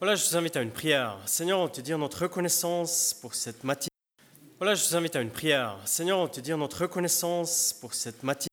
[0.00, 1.16] Voilà, je vous invite à une prière.
[1.26, 3.90] Seigneur, on te dit notre reconnaissance pour cette matinée.
[4.60, 5.76] Voilà, je vous invite à une prière.
[5.86, 8.46] Seigneur, on te dit notre reconnaissance pour cette matinée.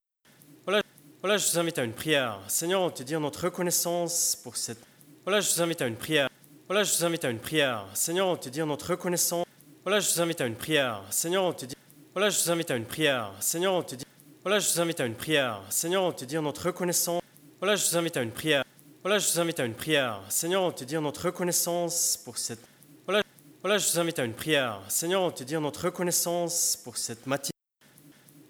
[0.66, 0.82] Voilà,
[1.22, 2.40] voilà, je vous invite à une prière.
[2.48, 4.80] Seigneur, on te dit notre reconnaissance pour cette.
[5.24, 6.30] Voilà, je vous invite à une prière.
[6.68, 7.86] Voilà, je vous invite à une prière.
[7.94, 9.46] Seigneur, on te dit notre reconnaissance.
[9.84, 11.04] Voilà, je vous invite à une prière.
[11.12, 11.76] Seigneur, on te dit.
[12.16, 13.32] Voilà, je vous invite à une prière.
[13.40, 14.06] Seigneur, on te dit.
[14.44, 15.62] Voilà, je vous invite à une prière.
[15.70, 17.22] Seigneur, on te dit notre reconnaissance.
[17.60, 18.65] Voilà, je vous invite à une prière.
[19.06, 20.20] Voilà, je vous invite à une prière.
[20.30, 22.58] Seigneur, on te dit notre reconnaissance pour cette.
[23.06, 23.22] Voilà,
[23.62, 24.82] voilà, je vous invite à une prière.
[24.88, 27.54] Seigneur, on te dit notre reconnaissance pour cette matinée.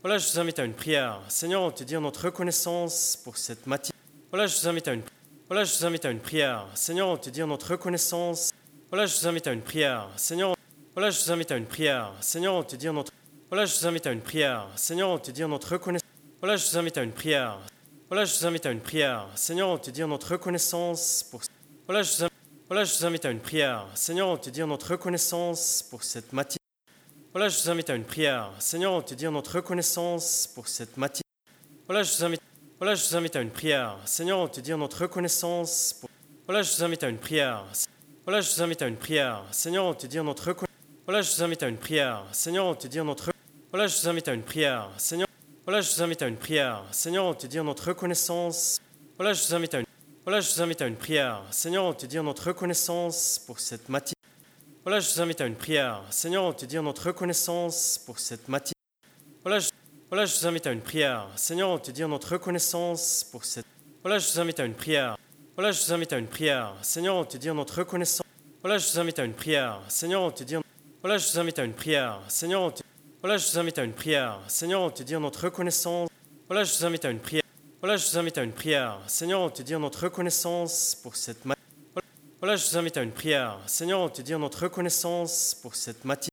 [0.02, 1.20] Voilà, je vous invite à une prière.
[1.28, 3.66] Seigneur, on te dit notre reconnaissance pour cette.
[4.32, 5.02] Voilà, je vous invite à une.
[5.50, 6.66] Voilà, je vous invite à une prière.
[6.74, 8.52] Seigneur, on te dit notre reconnaissance.
[8.90, 10.08] Voilà, je vous invite à une prière.
[10.16, 10.56] Seigneur,
[10.94, 12.14] voilà, je vous invite à une prière.
[12.22, 13.12] Seigneur, on te dit notre.
[13.50, 14.70] Voilà, je vous invite à une prière.
[14.78, 16.08] Seigneur, on te dit notre reconnaissance.
[16.40, 17.60] Voilà, je vous invite à une prière.
[18.16, 19.28] Voilà, je vous invite à une prière.
[19.36, 21.42] Seigneur, on te dit notre reconnaissance pour.
[21.86, 22.24] Voilà, je.
[22.70, 23.88] Voilà, je vous invite à une prière.
[23.94, 26.62] Seigneur, on te dit notre reconnaissance pour cette matinée.
[27.34, 28.52] Voilà, je vous invite à une prière.
[28.58, 31.28] Seigneur, on te dit notre reconnaissance pour cette matinée.
[31.88, 32.42] Voilà, je vous invite.
[32.80, 33.98] Voilà, je vous invite à une prière.
[34.06, 36.10] Seigneur, on te dit notre reconnaissance pour.
[36.48, 37.66] Voilà, je vous invite à une prière.
[38.24, 39.44] Voilà, je vous invite à une prière.
[39.52, 40.78] Seigneur, on te dit notre reconnaissance.
[41.06, 42.24] Voilà, je vous invite à une prière.
[42.32, 43.34] Seigneur, on te dit notre.
[43.74, 44.90] Voilà, je vous invite à une prière.
[44.96, 45.28] Seigneur.
[45.66, 46.84] Voilà, je vous invite à une prière.
[46.92, 48.80] Seigneur, on te dit notre reconnaissance.
[49.18, 49.86] Voilà, je vous invite à une.
[50.24, 51.42] Voilà, je vous invite à une prière.
[51.50, 54.14] Seigneur, on te dit notre reconnaissance pour cette matinée.
[54.84, 56.04] Voilà, je vous invite à une prière.
[56.12, 58.76] Seigneur, on te dit notre reconnaissance pour cette matinée.
[59.44, 59.70] Voilà, je,
[60.08, 61.28] voilà, je vous invite à une prière.
[61.36, 63.66] Seigneur, on te dit notre reconnaissance pour cette.
[64.04, 65.18] Voilà, je vous invite à une prière.
[65.56, 66.76] Voilà, je vous invite à une prière.
[66.84, 68.28] Seigneur, on te dit notre reconnaissance.
[68.62, 69.82] Voilà, je vous invite à une prière.
[69.88, 70.58] Seigneur, on te dit.
[71.02, 72.20] Voilà, je vous invite à une prière.
[72.28, 72.85] Seigneur, on te.
[73.26, 74.40] Voilà, je vous invite à une prière.
[74.48, 76.08] Seigneur, on te dit notre reconnaissance.
[76.48, 77.42] Voilà, je vous invite à une prière.
[77.82, 79.00] Voilà, je vous invite à une prière.
[79.08, 81.60] Seigneur, on te dit notre reconnaissance pour cette matinée.
[82.40, 83.58] Voilà, je vous invite à une prière.
[83.66, 86.30] Seigneur, on te dit notre reconnaissance pour cette matinée.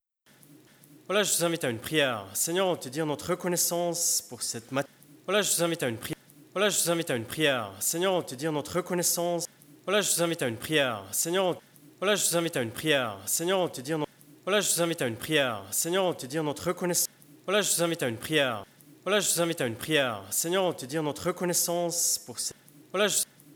[1.09, 2.27] Voilà, je vous invite à une prière.
[2.35, 4.95] Seigneur, on te dit notre reconnaissance pour cette matinée.
[5.25, 6.19] Voilà, je vous invite à une prière.
[6.53, 7.71] Voilà, je vous invite à une prière.
[7.81, 9.47] Seigneur, on te dit notre reconnaissance.
[9.87, 11.05] Voilà, je vous invite à une prière.
[11.11, 11.57] Seigneur, on...
[12.01, 13.17] voilà, je vous invite à une prière.
[13.25, 14.12] Seigneur, on te dit notre...
[14.45, 15.63] Voilà, je vous invite à une prière.
[15.71, 17.09] Seigneur, on te dit notre reconnaissance.
[17.47, 18.65] Voilà, je vous invite à une prière.
[19.05, 20.25] Voilà, je vous invite à une prière.
[20.31, 22.57] Seigneur, on te dit notre reconnaissance pour cette.
[22.91, 23.07] Voilà,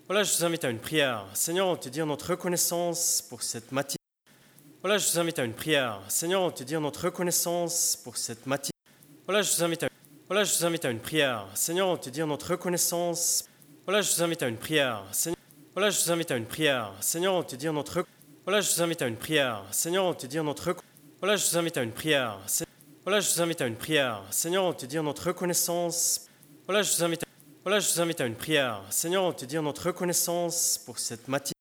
[0.07, 1.25] voilà, je vous invite à une prière.
[1.35, 3.99] Seigneur, on te dit notre reconnaissance pour cette matinée.
[4.81, 6.01] Voilà, je vous invite à une prière.
[6.07, 8.71] Seigneur, on te dit notre reconnaissance pour cette matinée.
[9.27, 9.89] Voilà, je vous invite à.
[10.29, 11.49] Voilà, je vous invite à une prière.
[11.55, 13.45] Seigneur, on te dit notre reconnaissance.
[13.85, 15.03] Voilà, je vous invite à une prière.
[15.11, 15.37] Seigneur.
[15.75, 16.93] Voilà, je vous invite à une prière.
[17.01, 18.07] Seigneur, on te dit notre.
[18.47, 19.65] Voilà, je vous invite à une prière.
[19.73, 20.77] Seigneur, on te dit notre.
[21.19, 22.39] Voilà, je vous invite à une prière.
[23.03, 24.23] Voilà, je vous invite à une prière.
[24.31, 26.29] Seigneur, on te dit notre reconnaissance.
[26.65, 27.27] Voilà, je vous invite à...
[27.65, 28.83] Voilà, je vous invite à une prière.
[28.89, 31.57] Seigneur, on te dit notre reconnaissance pour cette matinée.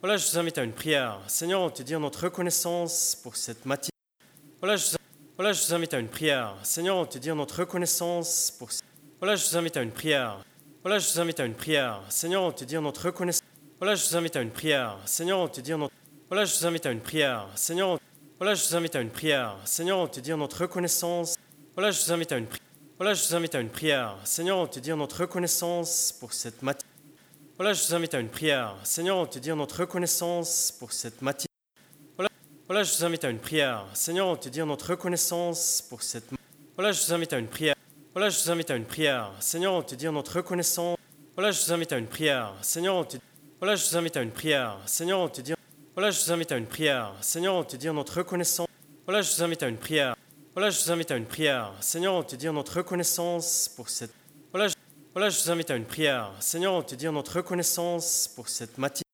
[0.00, 1.20] Voilà, je vous invite à une prière.
[1.26, 3.90] Seigneur, on te dit notre reconnaissance pour cette matinée.
[4.62, 4.96] Voilà, je vous...
[5.36, 6.54] voilà, je vous invite à une prière.
[6.62, 8.70] Seigneur, on te dit notre reconnaissance pour...
[9.20, 10.42] Voilà, je vous invite à une prière.
[10.82, 12.00] Voilà, je vous invite à une prière.
[12.08, 13.46] Seigneur, on te dit notre reconnaissance.
[13.78, 14.96] Voilà, je vous invite à une prière.
[15.04, 15.92] Seigneur, on te dit notre...
[16.28, 17.46] Voilà, je vous invite à une prière.
[17.54, 17.98] Seigneur.
[18.38, 19.56] Voilà, je vous invite à une prière.
[19.64, 21.36] Seigneur, on te dit notre reconnaissance.
[21.74, 22.66] Voilà, je vous invite à une prière.
[22.96, 24.16] Voilà, je vous invite à une prière.
[24.24, 26.88] Seigneur, on te dit notre reconnaissance pour cette matinée.
[27.58, 28.74] Voilà, je vous invite à une prière.
[28.84, 31.48] Seigneur, on te dit notre reconnaissance pour cette matinée.
[32.16, 32.30] Voilà,
[32.66, 33.84] voilà, je vous invite à une prière.
[33.92, 36.24] Seigneur, on te dit notre reconnaissance pour cette
[36.74, 37.76] Voilà, je vous invite à une prière.
[38.14, 39.30] Voilà, je vous invite à une prière.
[39.40, 40.96] Seigneur, on te dit notre reconnaissance.
[41.36, 42.54] Voilà, je vous invite à une prière.
[42.62, 43.18] Seigneur, te
[43.60, 44.78] Voilà, je vous invite à une prière.
[44.86, 45.54] Seigneur, on te dit
[45.94, 47.12] voilà, je vous invite à une prière.
[47.20, 48.66] Seigneur, on te dit notre reconnaissance.
[49.06, 50.16] Voilà, je vous invite à une prière.
[50.52, 51.72] Voilà, je vous invite à une prière.
[51.80, 54.12] Seigneur, on te dit notre reconnaissance pour cette.
[54.50, 54.72] Voilà,
[55.12, 56.32] voilà, je vous invite à une prière.
[56.40, 59.04] Seigneur, on te dit notre reconnaissance pour cette matinée.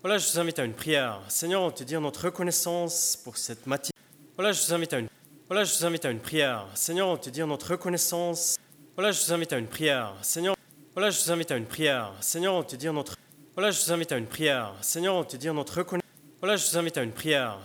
[0.00, 1.20] Voilà, je vous invite à une prière.
[1.26, 3.98] Seigneur, on te dit notre reconnaissance pour cette matinée.
[4.36, 5.08] Voilà, je vous invite à une.
[5.48, 6.66] Voilà, je vous invite à une prière.
[6.74, 8.56] Seigneur, on te dit notre reconnaissance.
[8.94, 10.14] Voilà, je vous invite à une prière.
[10.22, 10.54] Seigneur.
[10.94, 12.12] Voilà, je vous invite à une prière.
[12.20, 13.16] Seigneur, on te dit notre.
[13.58, 14.72] Voilà, je vous invite à une prière.
[14.82, 16.12] Seigneur, on te dit notre reconnaissance.
[16.40, 17.58] Voilà, je vous invite à une prière.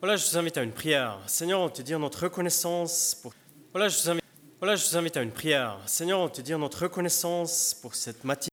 [0.00, 1.18] Voilà, je vous invite à une prière.
[1.26, 3.34] Seigneur, on te dit notre reconnaissance pour.
[3.70, 4.24] Voilà, je vous invite.
[4.58, 5.76] Voilà, je vous invite à une prière.
[5.84, 8.48] Seigneur, on te dit notre reconnaissance pour cette matinée.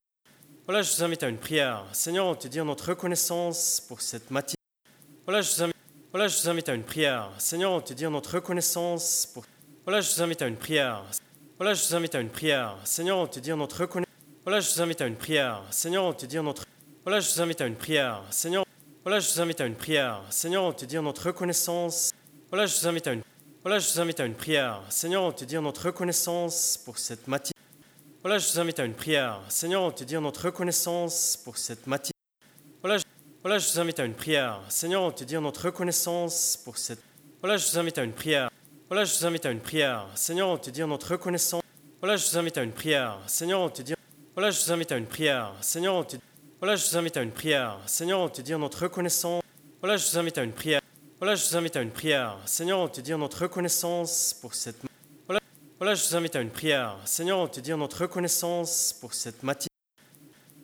[0.67, 1.85] Voilà, je vous invite à une prière.
[1.93, 4.57] Seigneur, on te dit notre reconnaissance pour cette matinée.
[5.25, 5.77] Voilà, je vous invite.
[6.11, 7.29] Voilà, je vous invite à une prière.
[7.37, 9.45] Seigneur, on te dit notre reconnaissance pour.
[9.85, 11.05] Voilà, je vous invite à une prière.
[11.57, 12.75] Voilà, je vous invite à une prière.
[12.83, 14.11] Seigneur, on te dit notre reconnaissance.
[14.43, 15.63] Voilà, je vous invite à une prière.
[15.71, 16.65] Seigneur, on te dit notre.
[17.03, 18.21] Voilà, je vous invite à une prière.
[18.29, 18.63] Seigneur,
[19.03, 20.21] voilà, je vous invite à une prière.
[20.29, 22.11] Seigneur, on te dit notre reconnaissance.
[22.51, 23.23] Voilà, je vous invite à une.
[23.63, 24.83] Voilà, je vous invite à une prière.
[24.89, 27.57] Seigneur, on te dit notre reconnaissance pour cette matinée.
[28.21, 29.39] Voilà, je vous invite à une prière.
[29.49, 32.13] Seigneur, on te dit notre reconnaissance pour cette matinée.
[32.83, 33.03] Voilà, je...
[33.41, 34.61] Voilà, je vous invite à une prière.
[34.69, 37.01] Seigneur, on te dit notre reconnaissance pour cette.
[37.41, 38.51] Voilà, je vous invite à une prière.
[38.87, 40.05] Voilà, je vous invite à une prière.
[40.13, 41.63] Seigneur, on te dit notre reconnaissance.
[41.99, 43.17] Voilà, je vous invite à une prière.
[43.25, 43.95] Seigneur, on te dit.
[44.35, 45.53] Voilà, je vous invite à une prière.
[45.61, 46.17] Seigneur, on te
[46.61, 47.79] Voilà, je vous invite à une prière.
[47.87, 49.41] Seigneur, on te dit notre reconnaissance.
[49.79, 50.79] Voilà, je vous invite à une prière.
[51.17, 52.37] Voilà, je vous invite à une prière.
[52.45, 54.75] Seigneur, on te dit notre reconnaissance pour cette.
[55.25, 55.39] Voilà,
[55.79, 56.97] voilà, je vous invite à une prière.
[57.03, 59.71] Seigneur, on te dit notre reconnaissance pour cette matinée.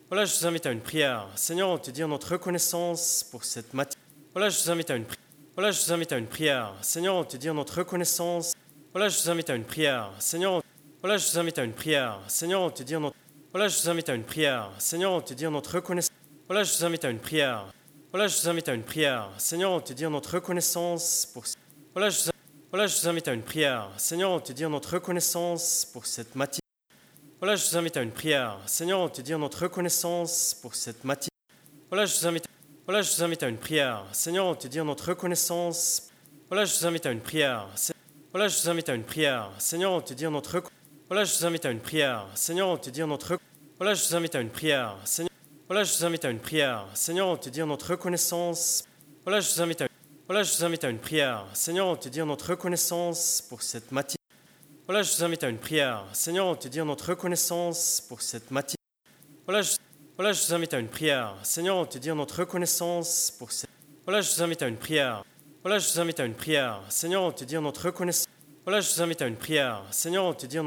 [0.08, 1.30] Voilà, je vous invite à une prière.
[1.34, 4.04] Seigneur, on te dit notre reconnaissance pour cette matinée.
[4.36, 5.26] Voilà, je vous invite à une prière.
[5.56, 6.74] Voilà, je vous invite à une prière.
[6.84, 8.54] Seigneur, on te dit notre reconnaissance.
[8.94, 10.12] Voilà, je vous invite à une prière.
[10.20, 10.62] Seigneur, on...
[11.02, 12.20] voilà, je vous invite à une prière.
[12.28, 13.16] Seigneur, on te dit notre.
[13.57, 14.69] Voilà, je vous invite à une prière.
[14.77, 16.13] Seigneur, on te dit notre reconnaissance.
[16.48, 17.65] Voilà, je vous invite à une prière.
[18.12, 19.31] Voilà, je vous invite à une prière.
[19.39, 21.44] Seigneur, on te dit notre reconnaissance pour.
[21.95, 22.31] Voilà, je vous...
[22.69, 23.89] voilà, je vous invite à une prière.
[23.98, 26.62] Seigneur, on te dit notre reconnaissance pour cette matinée.
[27.39, 28.59] Voilà, je vous invite à une prière.
[28.68, 31.31] Seigneur, on te dit notre reconnaissance pour cette matinée.
[31.89, 32.45] Voilà, je vous invite.
[32.86, 34.04] Voilà, je vous invite à une prière.
[34.12, 36.12] Seigneur, on te dit notre reconnaissance.
[36.48, 37.68] Voilà, je vous invite à une prière.
[38.31, 39.50] Voilà, je vous invite à une prière.
[39.57, 40.57] Seigneur, on te dit notre
[41.09, 42.27] Voilà, je vous invite à une prière.
[42.36, 43.39] Seigneur, on te dit notre
[43.77, 44.98] Voilà, je vous invite à une prière.
[45.06, 45.31] Seigneur.
[45.69, 46.86] Voilà, je vous invite à une prière.
[46.95, 48.83] Seigneur, on te dit notre reconnaissance.
[49.24, 49.88] Voilà, je vous invite à
[50.27, 51.45] Voilà, je vous invite à une prière.
[51.54, 54.18] Seigneur, on te dit notre reconnaissance pour cette matinée.
[54.86, 56.04] Voilà, je vous invite à une prière.
[56.12, 58.75] Seigneur, on te dit notre reconnaissance pour cette matinée.
[59.45, 59.77] Voilà je,
[60.18, 61.36] voilà, je vous invite à une prière.
[61.42, 63.69] Seigneur, on te dit notre reconnaissance pour cette.
[64.06, 65.24] Voilà, je vous invite à une prière.
[65.63, 66.81] Voilà, je vous invite à une prière.
[66.89, 68.27] Seigneur, on te dit notre reconnaissance.
[68.65, 69.83] Voilà, je vous invite à une prière.
[69.92, 70.59] Seigneur, on te dit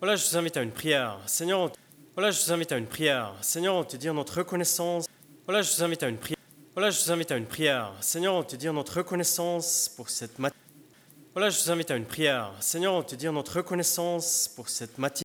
[0.00, 1.18] Voilà, je vous invite à une prière.
[1.26, 1.72] Seigneur,
[2.14, 3.34] voilà, je vous invite à une prière.
[3.40, 5.06] Seigneur, on te dit notre reconnaissance.
[5.44, 6.38] Voilà, je vous invite à une prière.
[6.76, 7.92] Voilà, je vous invite à une prière.
[8.00, 10.62] Seigneur, on te dit notre reconnaissance pour cette matinée.
[11.34, 12.52] Voilà, je vous invite à une prière.
[12.60, 15.24] Seigneur, on te dit notre reconnaissance pour cette matinée.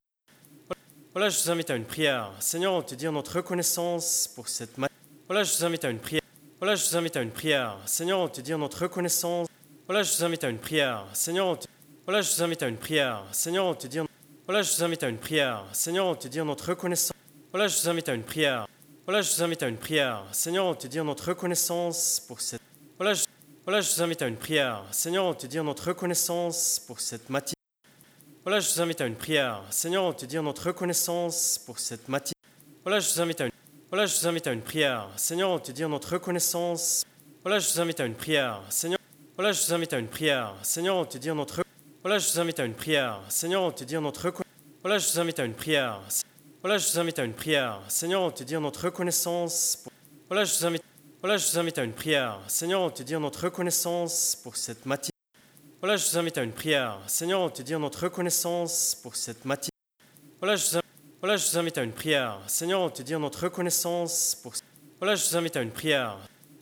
[1.14, 2.32] Voilà, je vous invite à une prière.
[2.40, 4.98] Seigneur, on te dit notre reconnaissance pour cette matinée.
[5.28, 6.22] Voilà, je vous invite à une prière.
[6.60, 7.78] Voilà, je vous invite à une prière.
[7.86, 9.48] Seigneur, on te dit notre reconnaissance.
[9.86, 11.06] Voilà, je vous invite à une prière.
[11.14, 11.68] Seigneur, on te...
[12.08, 13.24] Voilà, je vous invite à une prière.
[13.32, 14.00] Seigneur, on te dit
[14.46, 15.64] Voilà, je vous invite à une prière.
[15.72, 17.16] Seigneur, on te dit notre reconnaissance.
[17.54, 18.68] Voilà, je vous invite à une prière.
[19.06, 20.26] Voilà, je vous invite à une prière.
[20.34, 22.62] Seigneur, on te dit notre reconnaissance pour cette.
[22.98, 23.18] Voilà.
[23.64, 24.84] Voilà, je vous invite à une prière.
[24.92, 27.56] Seigneur, on te dit notre reconnaissance pour cette matinée.
[28.44, 29.62] Voilà, je vous invite à une prière.
[29.70, 32.34] Seigneur, on te dit notre reconnaissance pour cette matinée.
[32.84, 33.52] Voilà, je vous invite à une
[33.90, 35.08] Voilà, je vous invite à une prière.
[35.16, 37.06] Seigneur, on te dit notre reconnaissance.
[37.44, 38.62] Voilà, je vous invite à une prière.
[38.70, 39.00] Seigneur,
[39.38, 40.54] voilà, je vous invite à une prière.
[40.64, 41.63] Seigneur, on te dit notre
[42.04, 43.22] Voilà, je vous invite à une prière.
[43.30, 44.32] Seigneur, on te dit notre
[44.82, 46.02] Voilà, je vous invite à une prière.
[46.62, 47.80] Voilà, je vous invite à une prière.
[47.88, 49.86] Seigneur, on te dit notre reconnaissance.
[50.28, 50.84] Voilà, je vous invite
[51.22, 52.42] voilà, je vous invite à une prière.
[52.50, 55.14] Seigneur, on te dit notre reconnaissance pour cette matinée.
[55.80, 57.00] Voilà, je vous invite à une prière.
[57.08, 59.70] Seigneur, on te dit notre reconnaissance pour cette matinée.
[60.42, 60.82] Voilà, je vous,
[61.22, 62.40] voilà, je vous invite à une prière.
[62.48, 64.52] Seigneur, on te dit notre reconnaissance pour.
[65.00, 66.18] Voilà, je vous invite à une prière.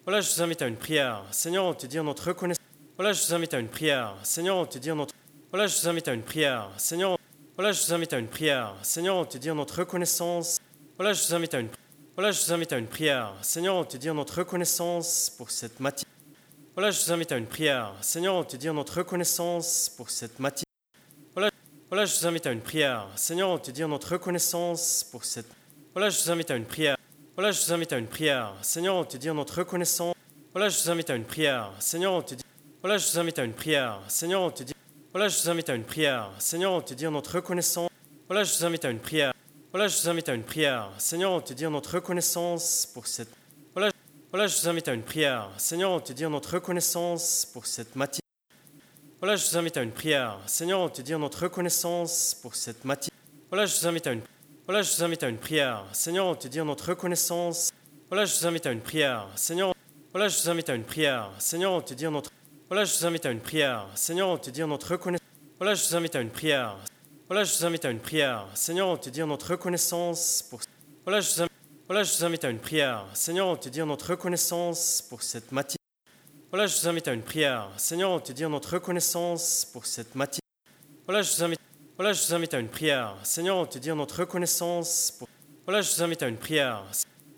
[0.05, 1.23] Voilà, je vous invite à une prière.
[1.31, 2.63] Seigneur, on te dit notre reconnaissance.
[2.95, 4.13] Voilà, je vous invite à une prière.
[4.21, 5.15] Seigneur, on te dit notre.
[5.51, 6.69] Voilà, je vous invite à une prière.
[6.77, 7.17] Seigneur,
[7.57, 8.73] voilà, je vous invite à une prière.
[8.83, 10.57] Seigneur, on te dit notre reconnaissance.
[10.97, 11.67] Voilà, je vous invite à une.
[12.15, 13.33] Voilà, je vous invite à une prière.
[13.41, 16.09] Seigneur, on te dit notre reconnaissance pour cette matinée.
[16.73, 17.93] Voilà, je vous invite à une prière.
[17.99, 20.63] Seigneur, on te dit notre reconnaissance pour cette matinée.
[21.33, 21.49] Voilà,
[21.89, 23.07] voilà, je vous invite à une prière.
[23.17, 25.51] Seigneur, on te dit notre reconnaissance pour cette.
[25.93, 26.95] Voilà, je vous invite à une prière.
[27.35, 28.53] Voilà, je vous invite à une prière.
[28.61, 30.15] Seigneur, on te dit notre reconnaissance.
[30.53, 31.73] Voilà, je vous invite à une prière.
[31.79, 32.45] Seigneur, on te dit.
[32.81, 33.99] Voilà, je vous invite à une prière.
[34.07, 34.73] Seigneur, on te dit.
[35.13, 36.29] Voilà, je vous invite à une prière.
[36.39, 37.89] Seigneur, on te dit notre reconnaissance.
[38.29, 39.33] Voilà, je vous invite à une prière.
[39.73, 40.89] Voilà, je vous invite à une prière.
[40.99, 43.27] Seigneur, on te dit notre reconnaissance pour cette.
[43.73, 43.91] Voilà,
[44.31, 45.49] voilà, je vous invite à une prière.
[45.57, 48.21] Seigneur, on te dit notre reconnaissance pour cette matinée.
[49.19, 50.39] Voilà, je vous invite à une prière.
[50.47, 53.13] Seigneur, on te dit notre reconnaissance pour cette matinée.
[53.49, 54.21] Voilà, je vous invite à une.
[54.65, 55.83] Voilà, je vous invite à une prière.
[55.91, 57.73] Seigneur, on te dit notre reconnaissance.
[58.07, 59.27] Voilà, je vous invite à une prière.
[59.35, 59.73] Seigneur,
[60.13, 61.31] voilà, je vous invite à une prière.
[61.37, 62.31] Seigneur, on te dit notre.
[62.71, 63.85] Voilà, je vous invite à une prière.
[63.95, 65.27] Seigneur, on te dit notre reconnaissance.
[65.59, 66.77] Voilà, je vous invite à une prière.
[67.27, 68.47] Voilà, je vous invite à une prière.
[68.53, 70.61] Seigneur, on te dit notre reconnaissance pour.
[71.03, 71.43] Voilà, je
[71.85, 73.05] voilà, je vous invite à une prière.
[73.13, 75.83] Seigneur, on te dit notre reconnaissance pour cette matinée.
[76.49, 77.67] Voilà, je vous invite à une prière.
[77.75, 80.39] Seigneur, on te dit notre reconnaissance pour cette matinée.
[81.05, 81.59] Voilà, je vous invite,
[81.97, 83.17] voilà, je vous invite à une prière.
[83.23, 85.27] Seigneur, on te dit notre reconnaissance pour.
[85.65, 86.85] Voilà, je vous invite à une prière.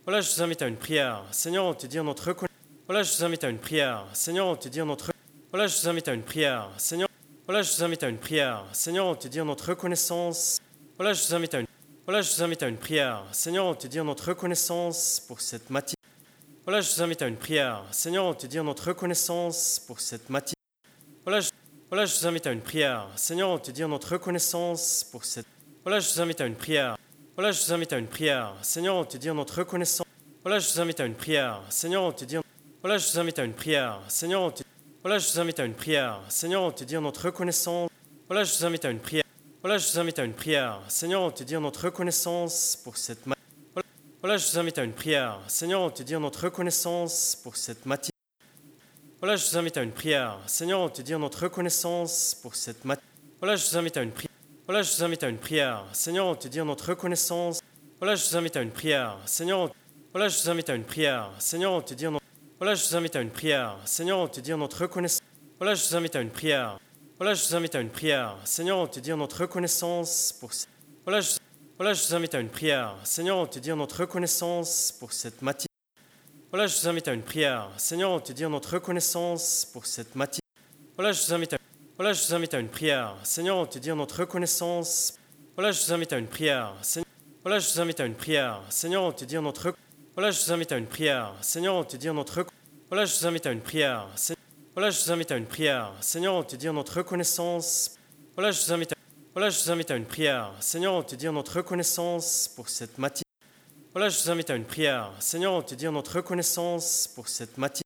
[0.05, 1.23] Voilà, je vous invite à une prière.
[1.31, 2.55] Seigneur, on te dit notre reconnaissance.
[2.85, 4.05] Voilà, je vous invite à une prière.
[4.13, 5.11] Seigneur, on te dit notre.
[5.53, 6.67] Voilà, je vous invite à une prière.
[6.79, 7.07] Seigneur.
[7.45, 8.65] Voilà, je vous invite à une prière.
[8.73, 10.57] Seigneur, on te dit notre reconnaissance.
[10.97, 11.67] Voilà, je vous invite à une,
[12.05, 13.23] voilà, je vous invite à une prière.
[13.31, 16.01] Seigneur, on te dit notre reconnaissance pour cette matinée.
[16.65, 17.83] Voilà, je vous invite à une prière.
[17.91, 20.55] Seigneur, on te dit notre reconnaissance pour cette matinée.
[21.23, 21.51] Voilà je,
[21.87, 23.07] voilà, je vous invite à une prière.
[23.15, 25.45] Seigneur, on te dit notre reconnaissance pour cette.
[25.83, 26.97] Voilà, je vous invite à une prière.
[27.35, 28.55] Voilà, je vous invite à une prière.
[28.63, 30.07] Seigneur, on te dit notre reconnaissance.
[30.41, 31.61] Voilà, je vous invite à une prière.
[31.69, 32.37] Seigneur, on te dit.
[32.81, 33.99] Voilà, je vous invite à une prière.
[34.07, 34.63] Seigneur, on te.
[35.03, 36.21] Voilà, je vous invite à une prière.
[36.29, 37.89] Seigneur, on te dit notre reconnaissance.
[38.29, 39.25] Voilà, je vous invite à une prière.
[39.61, 40.79] Voilà, je vous invite à une prière.
[40.87, 43.85] Seigneur, on te dit notre reconnaissance pour cette matinée.
[44.21, 45.41] Voilà, je vous invite à une prière.
[45.49, 48.13] Seigneur, on te dit notre reconnaissance pour cette matinée.
[49.19, 50.39] Voilà, je vous invite à une prière.
[50.47, 53.05] Seigneur, on te dit notre reconnaissance pour cette matinée.
[53.41, 54.31] Voilà, je vous invite à une prière.
[54.65, 55.83] Voilà, je vous invite à une prière.
[55.91, 57.59] Seigneur, on te dit notre reconnaissance.
[57.99, 59.17] Voilà, je vous invite à une prière.
[59.25, 59.69] Seigneur, on...
[60.13, 61.29] voilà, je vous invite à une prière.
[61.39, 62.22] Seigneur, on te dit notre...
[62.63, 63.75] Voilà, je vous invite à une prière.
[63.83, 65.19] Seigneur, on te dit notre reconnaissance.
[65.59, 66.79] Voilà, je vous invite à une prière.
[67.19, 68.37] Voilà, je vous invite à une prière.
[68.45, 70.51] Seigneur, on te dit notre reconnaissance pour
[71.03, 71.31] Voilà, je...
[71.75, 72.95] voilà, je vous invite à une prière.
[73.03, 75.67] Seigneur, on te dit notre reconnaissance pour cette matinée.
[76.51, 77.69] Voilà, je vous invite à une prière.
[77.75, 80.39] Seigneur, on te dit notre reconnaissance pour cette matinée.
[80.95, 81.57] Voilà, je vous invite à
[81.97, 83.17] Voilà, je vous invite à une prière.
[83.23, 85.15] Seigneur, on te dit notre reconnaissance.
[85.57, 86.73] Voilà, je vous invite à une prière.
[86.81, 87.07] Seigneur...
[87.43, 88.61] Voilà, je vous invite à une prière.
[88.69, 89.67] Seigneur, on te dit notre
[90.15, 91.33] Voilà, je vous invite à une prière.
[91.41, 92.45] Seigneur, on te dit notre
[92.87, 94.07] Voilà, je vous invite à une prière.
[94.75, 95.91] Voilà, je vous invite à une prière.
[96.01, 97.97] Seigneur, on te dit notre reconnaissance.
[98.35, 98.95] Voilà, je vous invite à...
[99.33, 100.51] Voilà, je vous invite à une prière.
[100.59, 103.23] Seigneur, on te dit notre reconnaissance pour cette matinée.
[103.91, 105.11] Voilà, je vous invite à une prière.
[105.17, 107.81] Seigneur, on te dit notre reconnaissance pour cette matinée.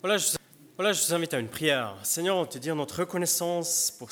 [0.00, 0.36] Voilà, je...
[0.74, 1.94] voilà, je vous invite à une prière.
[2.02, 4.08] Seigneur, on te dit notre reconnaissance pour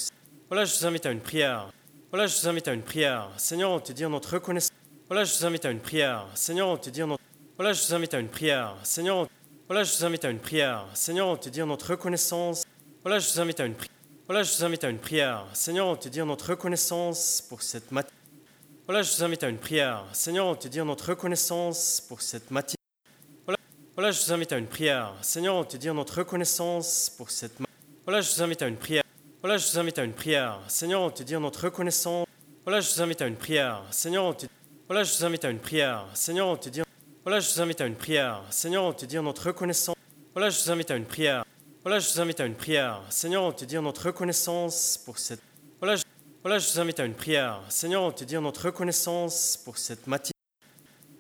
[0.48, 1.68] Voilà, je vous invite à une prière.
[2.12, 3.28] Voilà, je vous invite à une prière.
[3.38, 4.70] Seigneur, on te dit notre reconnaissance.
[5.08, 6.28] Voilà, je vous invite à une prière.
[6.36, 7.20] Seigneur, on te dit notre...
[7.60, 8.74] Voilà, je vous invite à une prière.
[8.84, 9.28] Seigneur.
[9.68, 10.86] Voilà, je vous invite à une prière.
[10.94, 12.62] Seigneur, on te dit notre reconnaissance.
[13.04, 13.94] Voilà, je vous invite à une prière.
[14.26, 15.44] Voilà, je vous invite à une prière.
[15.52, 18.16] Seigneur, on te dit notre reconnaissance pour cette matinée.
[18.86, 20.06] Voilà, je vous invite à une prière.
[20.14, 22.78] Seigneur, on te dit notre reconnaissance pour cette matinée.
[23.44, 23.58] Voilà,
[23.94, 25.12] voilà, je vous invite à une prière.
[25.20, 27.58] Seigneur, on te dit notre reconnaissance pour cette.
[28.06, 29.04] Voilà, je vous invite à une prière.
[29.42, 30.60] Voilà, je vous invite à une prière.
[30.66, 32.26] Seigneur, on te dit notre reconnaissance.
[32.64, 33.82] Voilà, je vous invite à une prière.
[33.90, 34.46] Seigneur, te
[34.88, 36.06] Voilà, je vous invite à une prière.
[36.14, 36.80] Seigneur, te dit
[37.22, 38.42] Voilà, je vous invite à une prière.
[38.48, 39.94] Seigneur, on te dit notre reconnaissance.
[40.32, 41.44] Voilà, je vous invite à une prière.
[41.82, 43.02] Voilà, je vous invite à une prière.
[43.10, 45.42] Seigneur, on te dit notre reconnaissance pour cette
[45.80, 45.96] Voilà.
[46.42, 47.60] Voilà, je vous invite à une prière.
[47.68, 50.32] Seigneur, on te dit notre reconnaissance pour cette matinée.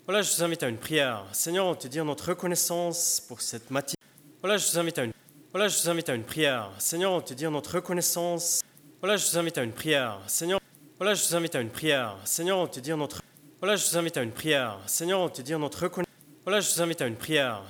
[0.06, 1.26] Voilà, je vous invite à une prière.
[1.32, 3.96] Seigneur, on te dit notre reconnaissance pour cette matinée.
[4.40, 5.12] Voilà, je vous invite à une
[5.52, 6.70] Voilà, je vous invite à une prière.
[6.78, 8.62] Seigneur, on te dit notre reconnaissance.
[9.02, 10.18] Voilà, je vous invite à une prière.
[10.28, 10.60] Seigneur,
[10.96, 12.16] voilà, je vous invite à une prière.
[12.24, 13.20] Seigneur, on te dit notre
[13.60, 14.78] Voilà, je vous invite à une prière.
[14.86, 16.14] Seigneur, on te dit notre reconnaissance.
[16.44, 17.62] Voilà, je vous invite à une prière.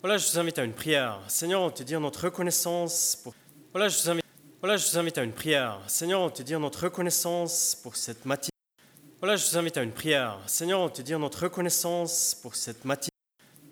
[0.00, 1.18] Voilà, je vous invite à une prière.
[1.28, 3.34] Seigneur, on te dit notre reconnaissance pour
[3.72, 4.22] Voilà, je vous invite
[4.62, 5.80] voilà, je vous invite à une prière.
[5.88, 8.52] Seigneur, on te dit notre reconnaissance pour cette matinée.
[9.18, 10.38] Voilà, je vous invite à une prière.
[10.46, 13.10] Seigneur, on te dit notre reconnaissance pour cette matinée.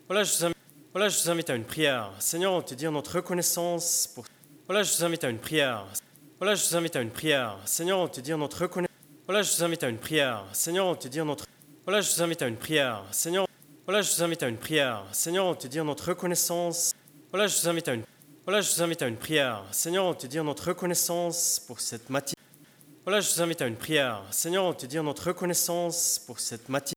[0.08, 0.56] Voilà, je vous invite,
[0.92, 2.10] voilà, je vous invite à une prière.
[2.18, 4.24] Seigneur, on te dit notre reconnaissance pour.
[4.66, 5.86] Voilà, je vous invite à une prière.
[6.40, 7.56] Voilà, je vous invite à une prière.
[7.64, 8.96] Seigneur, on te dit notre reconnaissance.
[9.28, 10.44] Voilà, je vous invite à une prière.
[10.52, 11.44] Seigneur, on te dit notre.
[11.90, 13.02] Voilà, je vous invite à une prière.
[13.10, 13.48] Seigneur,
[13.84, 15.02] voilà, je vous invite à une prière.
[15.10, 16.92] Seigneur, on te dit notre reconnaissance.
[17.32, 18.04] Voilà, je vous invite à une
[18.44, 19.64] voilà, je vous invite à une prière.
[19.72, 22.38] Seigneur, on te dit notre reconnaissance pour cette matinée.
[23.04, 24.22] Voilà, je vous invite à une prière.
[24.30, 26.94] Seigneur, on te dit notre reconnaissance pour cette matinée.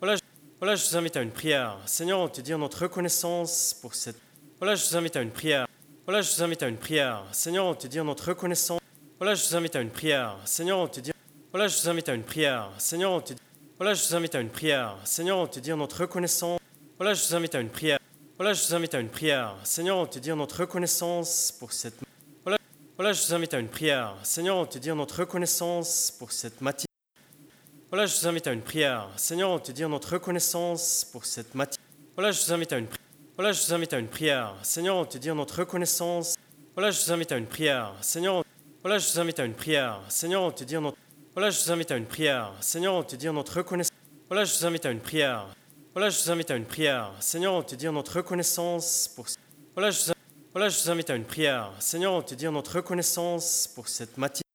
[0.00, 0.16] Voilà,
[0.58, 1.78] voilà, je vous invite à une prière.
[1.86, 4.20] Seigneur, te dit notre reconnaissance pour cette.
[4.58, 5.68] Voilà, je vous invite à une prière.
[6.04, 7.22] Voilà, je vous invite à une prière.
[7.30, 8.80] Seigneur, on te dit notre reconnaissance.
[9.20, 10.36] Voilà, je vous invite à une prière.
[10.44, 11.12] Seigneur, on te dit.
[11.52, 12.72] Voilà, je vous invite à une prière.
[12.76, 13.45] Seigneur, on te dit.
[13.78, 14.96] Voilà, je vous invite à une prière.
[15.04, 16.58] Seigneur, on te dit notre reconnaissance.
[16.96, 17.98] Voilà, je vous invite à une prière.
[18.38, 19.54] Voilà, je vous invite à une prière.
[19.64, 21.94] Seigneur, on te dit notre reconnaissance pour cette.
[22.42, 22.56] Voilà,
[22.96, 24.14] voilà, je vous invite à une prière.
[24.22, 26.86] Seigneur, on te dit notre reconnaissance pour cette matinée.
[27.90, 29.10] Voilà, je vous invite à une prière.
[29.16, 31.84] Seigneur, on te dit notre reconnaissance pour cette matinée.
[32.14, 32.86] Voilà, je vous invite à une
[33.36, 34.54] Voilà, je vous invite à une prière.
[34.62, 36.34] Seigneur, on te dit notre reconnaissance.
[36.74, 37.92] Voilà, je vous invite à une prière.
[38.00, 38.42] Seigneur,
[38.80, 40.00] voilà, je vous invite à une prière.
[40.08, 40.96] Seigneur, on te dit notre
[41.36, 42.50] Voilà, je vous invite à une prière.
[42.62, 43.92] Seigneur, on te dit notre reconnaissance.
[44.30, 45.46] Voilà, je vous invite à une prière.
[45.92, 47.12] Voilà, je vous invite à une prière.
[47.20, 49.26] Seigneur, on te dit notre reconnaissance pour.
[49.74, 50.12] Voilà, je vous...
[50.54, 51.72] voilà, je vous invite à une prière.
[51.78, 54.48] Seigneur, on te dit notre reconnaissance pour cette matinée.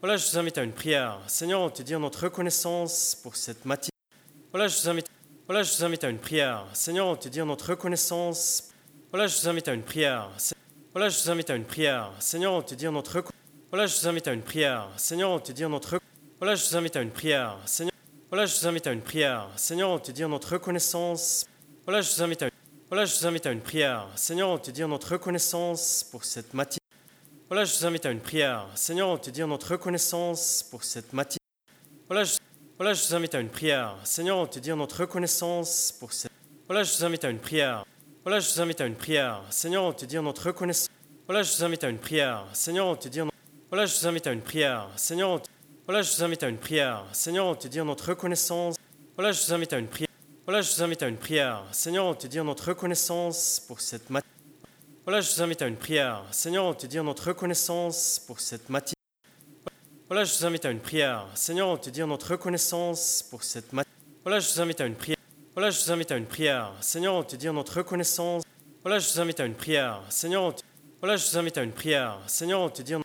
[0.00, 1.18] Voilà, je vous invite à une prière.
[1.26, 3.90] Seigneur, on te dit notre reconnaissance pour cette matinée.
[4.52, 5.08] Voilà, je vous invite.
[5.46, 6.64] Voilà, je vous invite à une prière.
[6.72, 8.70] Seigneur, on te dit notre reconnaissance.
[9.12, 10.30] Voilà, je vous invite à une prière.
[10.94, 12.10] Voilà, je vous invite à une prière.
[12.20, 13.22] Seigneur, on te dit notre.
[13.76, 14.88] Voilà, je vous invite à une prière.
[14.96, 16.00] Seigneur, on te dit notre.
[16.38, 17.58] Voilà, je vous invite à une prière.
[17.66, 17.92] Seigneur.
[18.30, 19.50] Voilà, je vous invite à une prière.
[19.56, 21.44] Seigneur, on te dit notre reconnaissance.
[21.84, 22.52] Voilà, je vous invite à une,
[22.88, 24.08] voilà, je vous invite à une prière.
[24.14, 26.80] Seigneur, on te dit notre reconnaissance pour cette matinée.
[27.50, 28.66] Voilà, je vous invite à une prière.
[28.74, 31.44] Seigneur, on te dit notre reconnaissance pour cette matinée.
[32.08, 32.38] Voilà, je,
[32.78, 33.94] voilà, je vous invite à une prière.
[34.04, 36.32] Seigneur, on te dit notre reconnaissance pour cette.
[36.66, 37.84] Voilà, je vous invite à une prière.
[38.24, 39.42] Voilà, je vous invite à une prière.
[39.50, 40.88] Seigneur, on te dit notre reconnaissance.
[41.26, 42.46] Voilà, je vous invite à une prière.
[42.54, 43.20] Seigneur, on te dit.
[43.68, 44.88] Voilà, je vous invite à une prière.
[44.96, 45.48] Seigneur, on te
[45.86, 47.04] voilà, je vous invite à une prière.
[47.12, 48.74] Seigneur, te dit notre reconnaissance.
[49.14, 50.08] Voilà, je vous invite à une prière.
[50.44, 51.62] Voilà, je vous invite à une prière.
[51.70, 54.28] Seigneur, te dit notre reconnaissance pour cette matinée.
[55.04, 56.24] Voilà, je vous invite à une prière.
[56.32, 58.96] Seigneur, te dit notre reconnaissance pour cette matinée.
[60.08, 61.28] Voilà, je vous invite à une prière.
[61.36, 63.94] Seigneur, te dit notre reconnaissance pour cette matinée.
[65.54, 66.72] Voilà, je vous invite à une prière.
[66.80, 68.42] Seigneur, te dit notre reconnaissance.
[68.82, 70.02] Voilà, je vous invite à une prière.
[70.08, 70.62] Seigneur, on te...
[71.00, 72.18] Voilà, je vous invite à une prière.
[72.26, 72.96] Seigneur, on te dit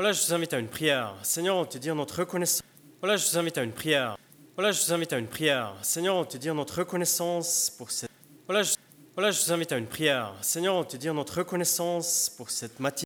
[0.00, 1.14] Voilà, je vous invite à une prière.
[1.22, 2.62] Seigneur, on te dit notre reconnaissance.
[3.02, 4.16] Voilà, je vous invite à une prière.
[4.56, 5.74] Voilà, je vous invite à une prière.
[5.82, 8.10] Seigneur, on te dit notre reconnaissance pour cette.
[8.46, 8.76] Voilà, je...
[9.14, 10.32] voilà, je vous invite à une prière.
[10.40, 13.04] Seigneur, on te dit notre reconnaissance pour cette matinée.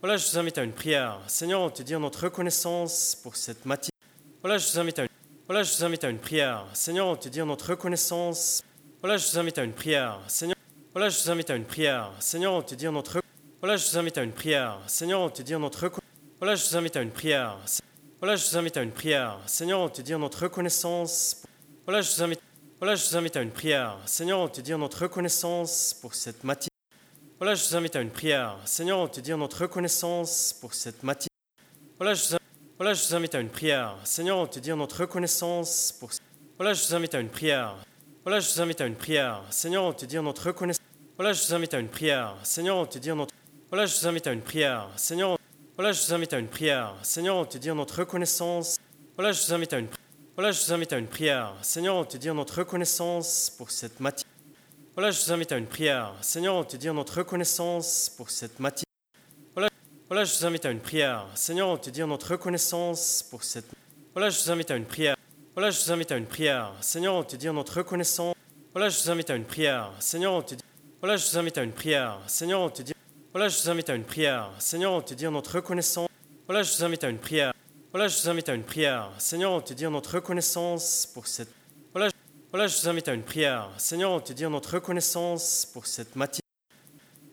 [0.00, 1.20] Voilà, je vous invite à une prière.
[1.26, 3.92] Seigneur, on te dit notre reconnaissance pour cette matinée.
[4.40, 5.08] Voilà, je vous invite à une.
[5.46, 6.64] Voilà, je vous invite à une prière.
[6.72, 8.62] Seigneur, on te dit notre reconnaissance.
[9.02, 10.20] Voilà, je vous invite à une prière.
[10.26, 10.56] Seigneur.
[10.94, 12.10] Voilà, je vous invite à une prière.
[12.18, 13.20] Seigneur, on te dit notre.
[13.60, 14.78] Voilà, je vous invite à une prière.
[14.86, 15.97] Seigneur, on te dit notre.
[16.40, 17.56] Voilà, je vous invite à une prière.
[18.20, 19.40] Voilà, je vous invite à une prière.
[19.46, 21.42] Seigneur, on te dit notre reconnaissance.
[21.84, 22.40] Voilà, je vous invite.
[22.78, 23.98] Voilà, je vous invite à une prière.
[24.06, 26.70] Seigneur, on te dit notre reconnaissance pour cette matinée.
[27.40, 28.56] Voilà, je vous invite à une prière.
[28.66, 31.26] Seigneur, on te dit notre reconnaissance pour cette matinée.
[31.98, 32.46] Voilà, je vous invite.
[32.76, 33.96] Voilà, je vous invite à une prière.
[34.04, 36.10] Seigneur, on te dit notre reconnaissance pour.
[36.56, 37.74] Voilà, je vous invite à une prière.
[38.22, 39.42] Voilà, je vous invite à une prière.
[39.50, 40.84] Seigneur, on te dit notre reconnaissance.
[41.16, 42.36] Voilà, je vous invite à une prière.
[42.44, 43.34] Seigneur, on te dit notre.
[43.70, 44.88] Voilà, je vous invite à une prière.
[44.96, 45.37] Seigneur,
[45.78, 46.92] voilà, je vous invite à une prière.
[47.04, 48.78] Seigneur, on te dit notre reconnaissance.
[49.16, 49.86] Voilà, je vous invite à une.
[50.34, 50.50] Voilà,
[51.08, 51.54] prière.
[51.62, 54.28] Seigneur, on te dit notre reconnaissance pour cette matinée.
[54.96, 56.14] Voilà, je vous invite à une prière.
[56.20, 58.86] Seigneur, on te dit notre reconnaissance pour cette matinée.
[60.08, 61.26] Voilà, je vous invite à une prière.
[61.36, 63.70] Seigneur, on te dit notre reconnaissance pour cette.
[64.14, 65.14] Voilà, je vous invite à une prière.
[65.54, 66.72] Voilà, je vous invite à une prière.
[66.80, 68.34] Seigneur, on te dit notre reconnaissance.
[68.74, 69.92] Voilà, je vous invite à une prière.
[70.00, 70.64] Seigneur, on te dit.
[71.00, 72.18] Voilà, je vous invite à une prière.
[72.26, 72.94] Seigneur, on te dit.
[73.32, 74.50] Voilà, je vous invite à une prière.
[74.58, 76.08] Seigneur, on te dit notre reconnaissance.
[76.46, 77.52] Voilà, je vous invite à une prière.
[77.92, 79.10] Voilà, je vous invite à une prière.
[79.18, 81.50] Seigneur, on te dit notre reconnaissance pour cette.
[81.92, 82.08] Voilà,
[82.50, 83.68] voilà, je vous invite à une prière.
[83.76, 86.42] Seigneur, on te dit notre reconnaissance pour cette matinée.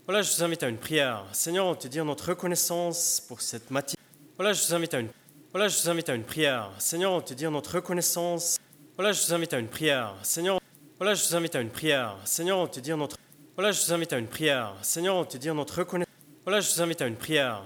[0.05, 1.23] Voilà, je vous invite à une prière.
[1.31, 4.01] Seigneur, on te dit notre reconnaissance pour cette matinée.
[4.37, 5.09] Voilà, je vous invite à une.
[5.53, 6.71] Voilà, je vous invite à une prière.
[6.77, 8.57] Seigneur, on te dit notre reconnaissance.
[8.97, 10.13] Voilà, je vous invite à une prière.
[10.23, 10.59] Seigneur.
[10.99, 12.17] Voilà, je vous invite à une prière.
[12.25, 13.15] Seigneur, on te dit notre.
[13.57, 14.73] Voilà, je vous invite à une prière.
[14.81, 16.13] Seigneur, on te dit notre reconnaissance.
[16.43, 17.61] Voilà, je vous invite à une prière.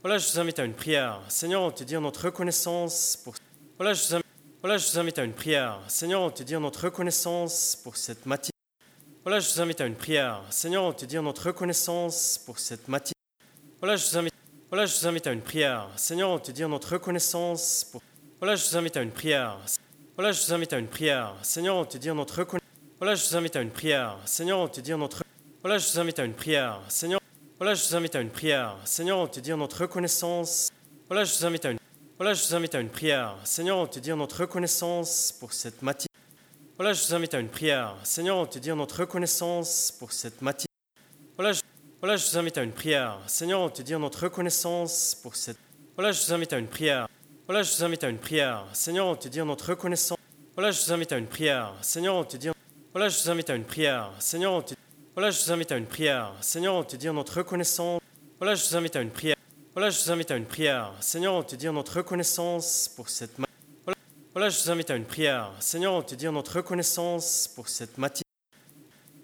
[0.00, 1.20] Voilà, je vous invite à une prière.
[1.28, 3.34] Seigneur, on te dit notre reconnaissance pour.
[3.76, 4.26] Voilà, je vous invite.
[4.60, 5.80] Voilà, je vous invite à une prière.
[5.88, 8.52] Seigneur, on te dit notre reconnaissance pour cette matinée.
[9.24, 10.44] Voilà, je vous invite à une prière.
[10.50, 13.16] Seigneur, on te dit notre reconnaissance pour cette matinée.
[13.80, 14.34] Voilà, je vous invite.
[14.70, 15.88] Voilà, je vous invite à une prière.
[15.96, 18.00] Seigneur, on te dit notre reconnaissance pour.
[18.38, 19.58] Voilà, je vous invite à une prière.
[20.14, 21.34] Voilà, je vous invite à une prière.
[21.42, 22.68] Seigneur, on te dit notre reconnaissance.
[23.00, 24.16] Voilà, je vous invite à une prière.
[24.24, 25.24] Seigneur, on te dit notre.
[25.62, 26.80] Voilà, je vous invite à une prière.
[26.88, 27.20] Seigneur.
[27.56, 28.76] Voilà, je vous invite à une prière.
[28.84, 30.68] Seigneur, on te dit notre reconnaissance.
[31.08, 31.78] Voilà, je vous invite à une.
[32.18, 33.36] Voilà, je vous invite à une prière.
[33.44, 36.08] Seigneur, on te dit notre reconnaissance pour cette matinée.
[36.76, 37.94] Voilà, je vous invite à une prière.
[38.02, 40.66] Seigneur, on te dit notre reconnaissance pour cette matinée.
[41.36, 41.60] Voilà je,
[42.00, 43.18] voilà, je vous invite à une prière.
[43.28, 45.22] Seigneur, on te dit notre reconnaissance.
[45.94, 47.06] Voilà, je vous invite à une prière.
[47.46, 48.64] Voilà, je vous invite à une prière.
[48.72, 50.18] Seigneur, on te dit notre reconnaissance.
[50.56, 51.72] Voilà, je vous invite à une prière.
[51.82, 52.48] Seigneur, on te dit.
[52.92, 54.10] Voilà, je vous invite à une prière.
[54.18, 54.74] Seigneur, on te.
[55.14, 56.32] Voilà, je vous invite à une prière.
[56.40, 58.00] Seigneur, on te dit notre reconnaissance.
[58.38, 59.36] Voilà, je vous invite à une prière.
[59.74, 60.94] Voilà, je vous invite à une prière.
[61.00, 63.94] Seigneur, on te dit notre reconnaissance pour cette matinée.
[64.32, 65.50] Voilà, je vous invite à une prière.
[65.60, 68.24] Seigneur, on te dit notre reconnaissance pour cette matinée.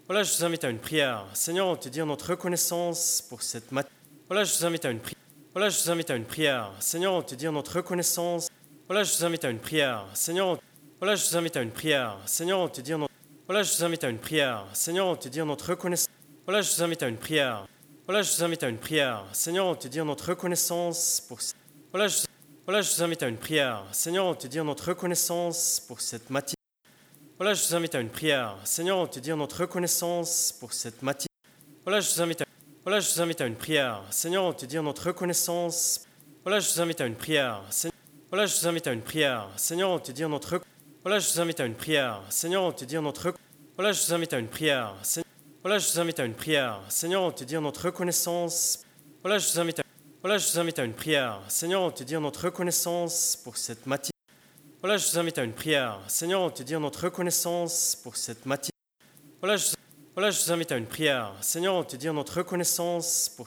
[0.06, 1.24] Voilà, je vous invite à une prière.
[1.32, 3.96] Seigneur, on te dit notre reconnaissance pour cette matinée.
[4.28, 5.22] Voilà, je vous invite à une prière.
[5.54, 6.70] Voilà, je vous invite à une prière.
[6.80, 8.48] Seigneur, on te dit notre reconnaissance.
[8.86, 10.04] Voilà, je vous invite à une prière.
[10.12, 10.58] Seigneur, on...
[10.98, 12.18] voilà, je vous invite à une prière.
[12.26, 13.07] Seigneur, on te dit notre...
[13.48, 14.66] Voilà, je vous invite à une prière.
[14.74, 16.10] Seigneur, on te dit notre reconnaissance.
[16.44, 17.66] Voilà, je vous invite à une prière.
[18.06, 19.24] Voilà, je vous invite à une prière.
[19.32, 21.38] Seigneur, on te dit notre reconnaissance pour...
[21.90, 22.26] Voilà, je
[22.66, 23.84] voilà, je vous invite à une prière.
[23.90, 26.58] Seigneur, on te dit notre reconnaissance pour cette matinée.
[27.38, 28.54] Voilà, je vous invite à une prière.
[28.64, 31.32] Seigneur, on te dit notre reconnaissance pour cette matinée.
[31.86, 32.44] Voilà, je vous invite à,
[32.84, 34.02] voilà, je vous invite à une prière.
[34.10, 36.04] Seigneur, on te dit notre reconnaissance.
[36.44, 37.62] Voilà, je vous invite à une prière.
[38.28, 39.48] Voilà, je vous invite à une prière.
[39.56, 40.56] Seigneur, on te dit notre
[41.08, 42.20] Voilà, je vous invite à une prière.
[42.28, 43.32] Seigneur, on te dit notre
[43.76, 44.94] Voilà, je vous invite à une prière.
[45.62, 46.82] Voilà, je vous invite à une prière.
[46.90, 48.84] Seigneur, on te dit notre reconnaissance.
[49.22, 49.82] Voilà, je vous invite à
[50.20, 51.40] voilà, je vous invite à une prière.
[51.48, 54.12] Seigneur, on te dit notre reconnaissance pour cette matinée.
[54.82, 55.98] Voilà, je vous invite à une prière.
[56.08, 58.76] Seigneur, on te dit notre reconnaissance pour cette matinée.
[59.40, 59.68] Voilà, je,
[60.14, 61.32] voilà, je vous invite à une prière.
[61.40, 63.46] Seigneur, on te dit notre reconnaissance pour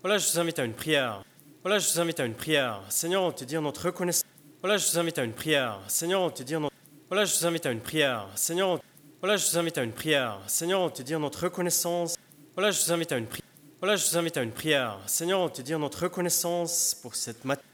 [0.00, 1.24] Voilà, je vous invite à une prière.
[1.64, 2.80] Voilà, je vous invite à une prière.
[2.88, 4.30] Seigneur, on te dit notre reconnaissance.
[4.62, 5.80] Voilà, je vous invite à une prière.
[5.88, 6.69] Seigneur, on te dit notre
[7.10, 8.28] Voilà, je vous invite à une prière.
[8.36, 8.80] Seigneur,
[9.20, 10.38] voilà, je vous invite à une prière.
[10.46, 12.14] Seigneur, on te dit notre reconnaissance.
[12.54, 13.48] Voilà, je vous invite à une prière.
[13.80, 14.96] Voilà, je vous invite à une prière.
[15.06, 17.66] Seigneur, on te dit notre reconnaissance pour cette matinée.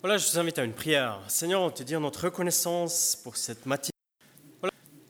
[0.00, 1.18] Voilà, je vous invite à une prière.
[1.28, 3.92] Seigneur, on te dit notre reconnaissance pour cette matinée.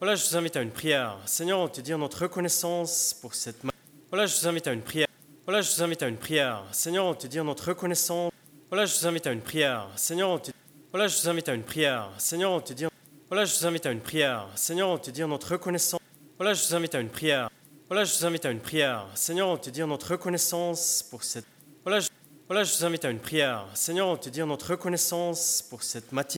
[0.00, 1.16] Voilà, je vous invite à une prière.
[1.24, 3.80] Seigneur, on te dit notre reconnaissance pour cette matinée.
[4.10, 5.06] Voilà, je vous invite à une prière.
[5.46, 6.64] Voilà, je vous invite à une prière.
[6.72, 8.32] Seigneur, on te dit notre reconnaissance.
[8.70, 9.86] Voilà, je vous invite à une prière.
[9.94, 10.50] Seigneur, on te
[10.90, 12.10] Voilà, je vous invite à une prière.
[12.18, 12.86] Seigneur, te dit
[13.32, 14.46] Voilà, je vous invite à une prière.
[14.56, 15.98] Seigneur, on te dit notre reconnaissance.
[16.36, 17.48] Voilà, je vous invite à une prière.
[17.88, 19.06] Voilà, je vous invite à une prière.
[19.14, 21.46] Seigneur, on te dit notre reconnaissance pour cette
[21.82, 22.10] Voilà, je...
[22.46, 23.64] voilà, je vous invite à une prière.
[23.72, 26.36] Seigneur, on te dit notre reconnaissance pour cette matinée.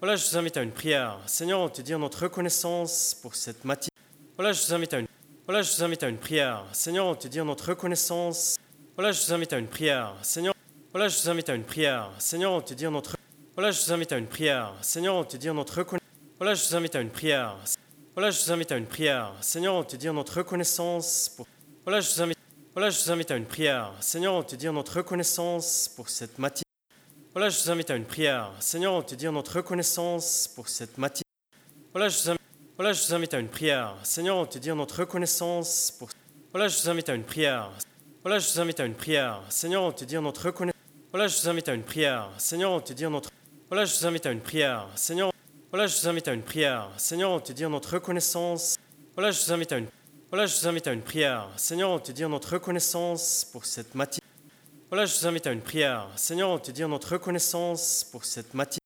[0.00, 1.20] Voilà, je vous invite à une prière.
[1.26, 3.94] Seigneur, on te dit notre reconnaissance pour cette matinée.
[4.36, 5.06] Voilà, je vous invite à une
[5.46, 6.64] Voilà, je vous invite à une prière.
[6.72, 8.56] Seigneur, on te dit notre reconnaissance.
[8.96, 10.16] Voilà, je vous invite à une prière.
[10.22, 10.52] Seigneur,
[10.90, 12.10] voilà, je vous invite à une prière.
[12.18, 13.14] Seigneur, on te dit notre
[13.54, 14.72] Voilà, je vous invite à une prière.
[14.80, 16.08] Seigneur, on te dit notre reconnaissance.
[16.38, 17.54] Voilà, je vous invite à une prière.
[18.14, 19.34] Voilà, je vous invite à une prière.
[19.42, 21.46] Seigneur, on te dit notre reconnaissance pour
[21.84, 22.38] Voilà, je vous invite
[22.72, 23.92] Voilà, je vous invite à une prière.
[24.00, 26.64] Seigneur, on te dit notre reconnaissance pour cette matinée.
[27.34, 28.50] Voilà, je vous invite à une prière.
[28.58, 31.22] Seigneur, on te dit notre reconnaissance pour cette matinée.
[31.92, 32.42] Voilà, je vous invite,
[32.76, 33.94] voilà, je vous invite à une prière.
[34.02, 36.08] Seigneur, on te dit notre reconnaissance pour
[36.52, 37.70] Voilà, je vous invite à une prière.
[38.22, 39.42] Voilà, je vous invite à une prière.
[39.50, 40.80] Seigneur, on te dit notre reconnaissance.
[41.10, 42.30] Voilà, je vous invite à une prière.
[42.38, 43.28] Seigneur, on te dit notre
[43.72, 44.86] Voilà, je vous invite à une prière.
[44.96, 45.32] Seigneur,
[45.70, 46.90] voilà, je vous invite à une prière.
[46.98, 48.76] Seigneur, on te dit notre reconnaissance.
[49.14, 49.86] Voilà, je vous invite à une
[50.28, 51.48] Voilà, je vous invite à une prière.
[51.56, 54.26] Seigneur, on te dit notre reconnaissance pour cette matinée.
[54.90, 56.06] Voilà, je vous invite à une prière.
[56.16, 58.84] Seigneur, on te dit notre reconnaissance pour cette matinée.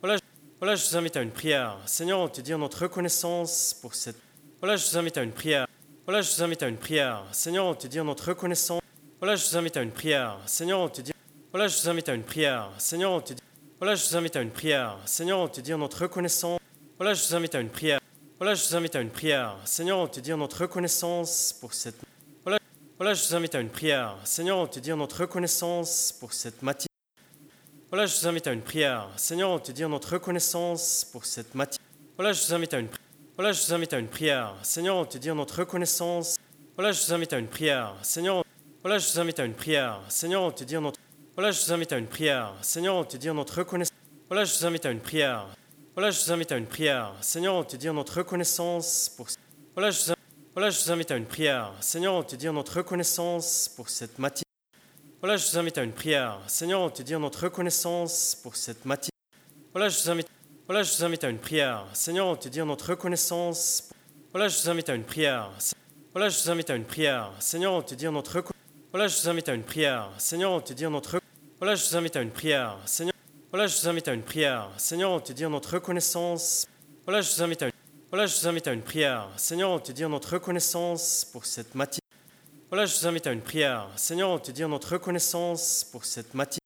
[0.00, 0.18] Voilà,
[0.58, 1.76] voilà, je vous invite à une prière.
[1.84, 4.16] Seigneur, te dit notre reconnaissance pour cette.
[4.58, 5.66] Voilà, je vous invite à une prière.
[6.06, 7.24] Voilà, je vous invite à une prière.
[7.30, 8.80] Seigneur, on te dit notre reconnaissance.
[9.20, 10.38] Voilà, je vous invite à une prière.
[10.46, 11.12] Seigneur, on te dit.
[11.52, 12.70] Voilà, je vous invite à une prière.
[12.78, 13.43] Seigneur, on te dit.
[13.80, 14.96] Voilà, je vous invite à une prière.
[15.04, 16.60] Seigneur, on te dit notre reconnaissance.
[16.96, 17.98] Voilà, je vous invite à une prière.
[18.38, 19.56] Voilà, je vous invite à une prière.
[19.64, 21.96] Seigneur, on te dit notre reconnaissance pour cette.
[22.44, 22.58] Voilà,
[22.96, 24.16] voilà, je vous invite à une prière.
[24.22, 26.88] Seigneur, on te dit notre reconnaissance pour cette matinée.
[27.90, 29.08] Voilà, je vous invite à une prière.
[29.16, 31.84] Seigneur, on te dit notre reconnaissance pour cette matinée.
[32.16, 32.88] Voilà, je vous invite à une
[33.36, 34.54] Voilà, je vous invite à une prière.
[34.62, 36.36] Seigneur, on te dit notre reconnaissance.
[36.76, 37.96] Voilà, je vous invite à une prière.
[38.02, 38.44] Seigneur,
[38.82, 40.00] voilà, je vous invite à une prière.
[40.08, 41.00] Seigneur, on te dit notre
[41.36, 42.52] Voilà, je vous invite à une prière.
[42.62, 43.96] Seigneur, on te dit notre reconnaissance.
[44.28, 45.46] Voilà, je vous invite à une prière.
[45.94, 47.12] Voilà, je vous invite à une prière.
[47.20, 49.26] Seigneur, on te dit notre reconnaissance pour
[49.74, 50.14] Voilà, je vous
[50.54, 51.72] voilà, je vous invite à une prière.
[51.80, 54.44] Seigneur, on te dit notre reconnaissance pour cette matinée.
[55.20, 56.38] Voilà, je vous invite à une prière.
[56.46, 59.10] Seigneur, on te dit notre reconnaissance pour cette matinée.
[59.72, 60.28] Voilà, je vous invite,
[60.66, 61.84] voilà, je vous invite à une prière.
[61.94, 63.90] Seigneur, on te dit notre reconnaissance.
[64.30, 65.50] Voilà, je vous invite à une prière.
[66.12, 67.32] Voilà, je vous invite à une prière.
[67.40, 68.44] Seigneur, on te dit notre
[68.92, 70.10] Voilà, je vous invite à une prière.
[70.18, 71.23] Seigneur, on te dit notre
[71.64, 72.76] Voilà, je vous invite à une prière.
[72.84, 73.14] Seigneur,
[73.50, 74.68] voilà, je vous invite à une prière.
[74.76, 76.66] Seigneur, on te dit notre reconnaissance.
[77.06, 77.72] Voilà, je vous invite à une
[78.10, 79.30] voilà, je vous invite à une prière.
[79.38, 82.02] Seigneur, on te dit notre reconnaissance pour cette matinée.
[82.68, 83.88] Voilà, je vous invite à une prière.
[83.96, 86.60] Seigneur, on te dit notre reconnaissance pour cette matinée.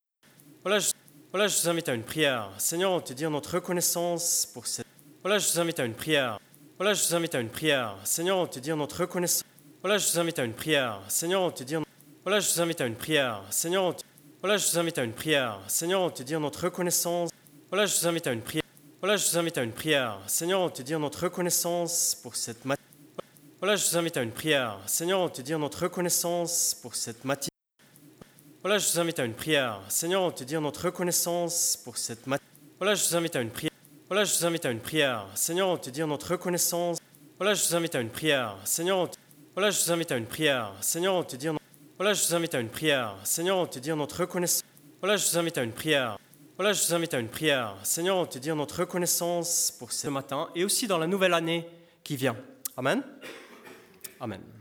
[0.65, 0.91] Voilà, je,
[1.31, 2.51] voilà, je vous invite à une prière.
[2.59, 4.87] Seigneur, on te dit notre reconnaissance pour cette.
[5.23, 6.41] Voilà, je vous invite à une prière.
[6.77, 7.95] Voilà, je vous invite à une prière.
[8.03, 9.45] Seigneur, on te dit notre reconnaissance.
[9.81, 11.01] Voilà, je vous invite à une prière.
[11.07, 11.77] Seigneur, on te dit.
[12.25, 13.45] Voilà, je vous invite à une prière.
[13.49, 14.08] Seigneur, on te...
[14.40, 15.59] Voilà, je vous invite à une prière.
[15.66, 17.31] Seigneur, on te dit notre reconnaissance.
[17.70, 18.62] Voilà, je vous invite à une prière.
[19.01, 20.20] Voilà, je vous invite à une prière.
[20.29, 22.87] Seigneur, on te dit notre reconnaissance pour cette matinée.
[23.59, 24.79] Voilà, je vous invite à une prière.
[24.87, 27.51] Seigneur, on te dit notre reconnaissance pour cette matinée.
[28.62, 29.81] Voilà, je vous invite à une prière.
[29.88, 32.48] Seigneur, on te dit notre reconnaissance pour cette matinée.
[32.79, 33.72] Voilà, je vous invite à une prière.
[34.09, 35.27] Voilà, je vous invite à une prière.
[35.35, 36.98] Seigneur, on te dit notre reconnaissance.
[37.38, 38.57] Voilà, je vous invite à une prière.
[38.64, 39.11] Seigneur,
[39.55, 40.72] voilà, je vous invite à une prière.
[40.81, 41.48] Seigneur, on te dit
[41.99, 43.17] voilà, je vous invite à une prière.
[43.25, 44.63] Seigneur, on te dit notre reconnaissance.
[45.01, 46.17] Voilà, je vous invite à une prière.
[46.57, 47.75] Voilà, je vous invite à une prière.
[47.83, 51.69] Seigneur, on te dit notre reconnaissance pour ce matin et aussi dans la nouvelle année
[52.05, 52.37] qui vient.
[52.77, 53.03] Amen.
[54.21, 54.58] Amen.